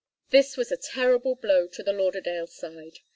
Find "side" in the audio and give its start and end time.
2.47-3.01